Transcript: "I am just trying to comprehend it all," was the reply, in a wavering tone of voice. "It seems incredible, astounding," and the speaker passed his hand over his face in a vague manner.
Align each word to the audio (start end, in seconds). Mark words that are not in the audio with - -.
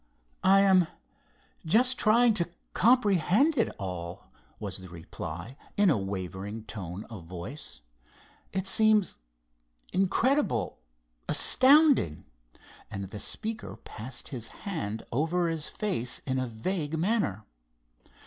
"I 0.43 0.61
am 0.61 0.87
just 1.63 1.99
trying 1.99 2.33
to 2.33 2.49
comprehend 2.73 3.55
it 3.55 3.69
all," 3.77 4.31
was 4.59 4.77
the 4.79 4.89
reply, 4.89 5.57
in 5.77 5.91
a 5.91 5.97
wavering 5.99 6.63
tone 6.63 7.03
of 7.03 7.25
voice. 7.25 7.81
"It 8.51 8.65
seems 8.65 9.17
incredible, 9.93 10.79
astounding," 11.29 12.25
and 12.89 13.11
the 13.11 13.19
speaker 13.19 13.75
passed 13.77 14.29
his 14.29 14.47
hand 14.65 15.05
over 15.11 15.49
his 15.49 15.67
face 15.69 16.17
in 16.25 16.39
a 16.39 16.47
vague 16.47 16.97
manner. 16.97 17.43